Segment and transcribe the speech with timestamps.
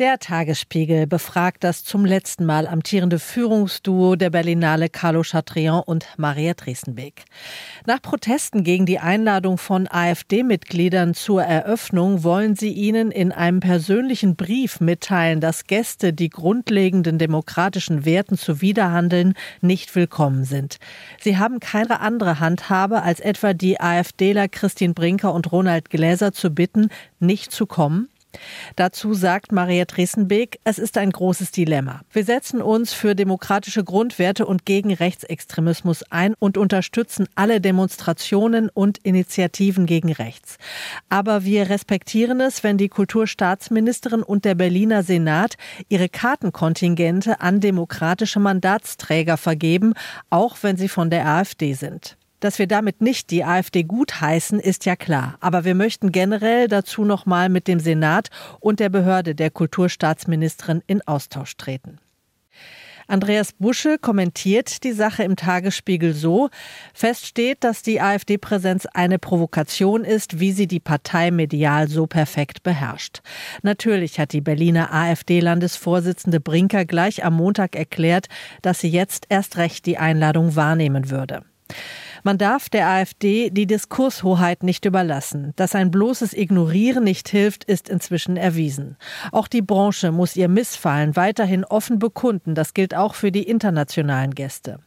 [0.00, 6.54] Der Tagesspiegel befragt das zum letzten Mal amtierende Führungsduo der Berlinale Carlo Chatrian und Maria
[6.54, 7.26] Dresenbeck.
[7.86, 14.34] Nach Protesten gegen die Einladung von AfD-Mitgliedern zur Eröffnung wollen sie ihnen in einem persönlichen
[14.34, 20.78] Brief mitteilen, dass Gäste, die grundlegenden demokratischen Werten zuwiderhandeln, nicht willkommen sind.
[21.20, 26.50] Sie haben keine andere Handhabe, als etwa die AfDler Christine Brinker und Ronald Gläser zu
[26.50, 26.88] bitten,
[27.20, 28.08] nicht zu kommen
[28.76, 32.02] Dazu sagt Maria Dresenbeek, es ist ein großes Dilemma.
[32.12, 38.98] Wir setzen uns für demokratische Grundwerte und gegen Rechtsextremismus ein und unterstützen alle Demonstrationen und
[38.98, 40.58] Initiativen gegen rechts.
[41.08, 45.54] Aber wir respektieren es, wenn die Kulturstaatsministerin und der Berliner Senat
[45.88, 49.94] ihre Kartenkontingente an demokratische Mandatsträger vergeben,
[50.30, 52.16] auch wenn sie von der AfD sind.
[52.44, 55.38] Dass wir damit nicht die AfD gutheißen, ist ja klar.
[55.40, 58.28] Aber wir möchten generell dazu nochmal mit dem Senat
[58.60, 62.00] und der Behörde der Kulturstaatsministerin in Austausch treten.
[63.06, 66.50] Andreas Busche kommentiert die Sache im Tagesspiegel so.
[66.92, 72.62] Fest steht, dass die AfD-Präsenz eine Provokation ist, wie sie die Partei medial so perfekt
[72.62, 73.22] beherrscht.
[73.62, 78.26] Natürlich hat die Berliner AfD-Landesvorsitzende Brinker gleich am Montag erklärt,
[78.60, 81.42] dass sie jetzt erst recht die Einladung wahrnehmen würde.
[82.26, 85.52] Man darf der AfD die Diskurshoheit nicht überlassen.
[85.56, 88.96] Dass ein bloßes Ignorieren nicht hilft, ist inzwischen erwiesen.
[89.30, 92.54] Auch die Branche muss ihr Missfallen weiterhin offen bekunden.
[92.54, 94.78] Das gilt auch für die internationalen Gäste.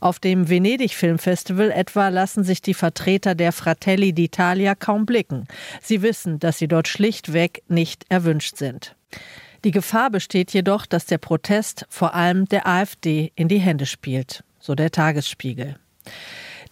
[0.00, 5.48] Auf dem Venedig Filmfestival etwa lassen sich die Vertreter der Fratelli d'Italia kaum blicken.
[5.82, 8.94] Sie wissen, dass sie dort schlichtweg nicht erwünscht sind.
[9.64, 14.44] Die Gefahr besteht jedoch, dass der Protest vor allem der AfD in die Hände spielt,
[14.60, 15.74] so der Tagesspiegel.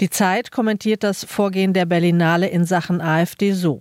[0.00, 3.80] Die Zeit kommentiert das Vorgehen der Berlinale in Sachen AfD so.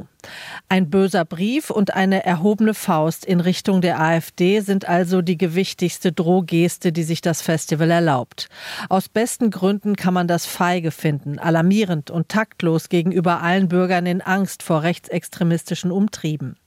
[0.69, 6.11] Ein böser Brief und eine erhobene Faust in Richtung der AfD sind also die gewichtigste
[6.11, 8.47] Drohgeste, die sich das Festival erlaubt.
[8.89, 14.21] Aus besten Gründen kann man das feige finden, alarmierend und taktlos gegenüber allen Bürgern in
[14.21, 16.57] Angst vor rechtsextremistischen Umtrieben.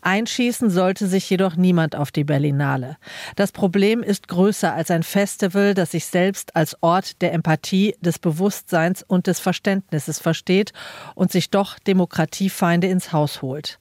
[0.00, 2.96] Einschießen sollte sich jedoch niemand auf die Berlinale.
[3.36, 8.18] Das Problem ist größer als ein Festival, das sich selbst als Ort der Empathie, des
[8.18, 10.72] Bewusstseins und des Verständnisses versteht
[11.14, 13.78] und sich doch Demokratiefeinde ins Haus holt.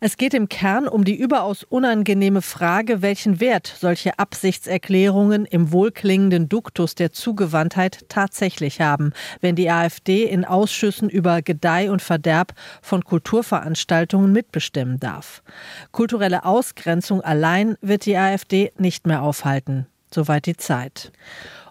[0.00, 6.48] Es geht im Kern um die überaus unangenehme Frage, welchen Wert solche Absichtserklärungen im wohlklingenden
[6.48, 12.52] Duktus der Zugewandtheit tatsächlich haben, wenn die AfD in Ausschüssen über Gedeih und Verderb
[12.82, 15.42] von Kulturveranstaltungen mitbestimmen darf darf.
[15.92, 19.86] Kulturelle Ausgrenzung allein wird die AfD nicht mehr aufhalten.
[20.12, 21.12] Soweit die Zeit.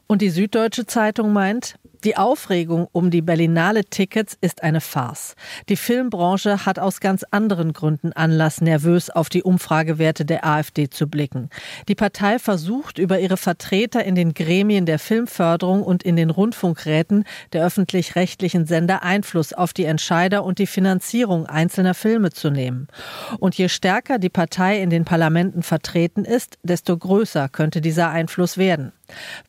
[0.08, 5.36] Und die Süddeutsche Zeitung meint, die Aufregung um die Berlinale Tickets ist eine Farce.
[5.70, 11.08] Die Filmbranche hat aus ganz anderen Gründen Anlass, nervös auf die Umfragewerte der AfD zu
[11.08, 11.50] blicken.
[11.88, 17.24] Die Partei versucht über ihre Vertreter in den Gremien der Filmförderung und in den Rundfunkräten
[17.54, 22.88] der öffentlich-rechtlichen Sender Einfluss auf die Entscheider und die Finanzierung einzelner Filme zu nehmen.
[23.40, 28.58] Und je stärker die Partei in den Parlamenten vertreten ist, desto größer könnte dieser Einfluss
[28.58, 28.92] werden.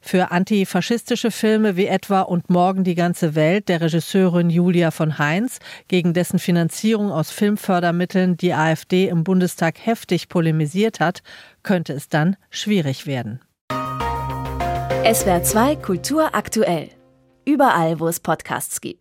[0.00, 5.58] Für antifaschistische Filme wie etwa Und morgen die ganze Welt der Regisseurin Julia von Heinz,
[5.88, 11.22] gegen dessen Finanzierung aus Filmfördermitteln die AfD im Bundestag heftig polemisiert hat,
[11.62, 13.40] könnte es dann schwierig werden.
[15.12, 16.88] SWR 2 Kultur aktuell.
[17.44, 19.00] Überall, wo es Podcasts gibt.